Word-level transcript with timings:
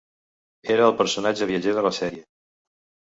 Era 0.75 0.87
el 0.91 0.95
personatge 1.01 1.49
viatger 1.53 1.77
de 1.81 1.85
la 1.89 1.93
sèrie. 2.01 2.27